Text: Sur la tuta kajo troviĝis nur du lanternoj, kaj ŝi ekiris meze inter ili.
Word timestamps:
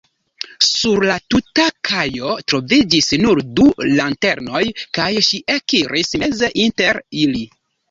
Sur 0.67 1.03
la 1.09 1.17
tuta 1.33 1.65
kajo 1.89 2.31
troviĝis 2.53 3.11
nur 3.27 3.43
du 3.61 3.69
lanternoj, 3.91 4.65
kaj 5.01 5.13
ŝi 5.31 5.43
ekiris 5.59 6.13
meze 6.25 6.53
inter 6.67 7.05
ili. 7.29 7.47